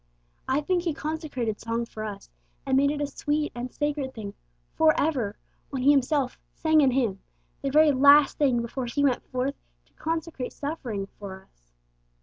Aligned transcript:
I 0.47 0.61
think 0.61 0.81
He 0.81 0.95
consecrated 0.95 1.59
song 1.61 1.85
for 1.85 2.03
us, 2.03 2.31
and 2.65 2.75
made 2.75 2.89
it 2.89 3.01
a 3.01 3.05
sweet 3.05 3.51
and 3.53 3.71
sacred 3.71 4.15
thing 4.15 4.33
for 4.73 4.99
ever, 4.99 5.37
when 5.69 5.83
He 5.83 5.91
Himself 5.91 6.39
'sang 6.55 6.81
an 6.81 6.89
hymn,' 6.89 7.19
the 7.61 7.69
very 7.69 7.91
last 7.91 8.39
thing 8.39 8.63
before 8.63 8.87
He 8.87 9.03
went 9.03 9.21
forth 9.27 9.53
to 9.85 9.93
consecrate 9.93 10.53
suffering 10.53 11.05
for 11.19 11.43
us. 11.43 11.71